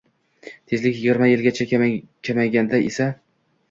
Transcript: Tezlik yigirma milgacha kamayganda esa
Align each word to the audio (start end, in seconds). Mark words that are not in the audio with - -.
Tezlik 0.71 0.95
yigirma 1.03 1.29
milgacha 1.33 1.69
kamayganda 1.77 2.85
esa 2.91 3.13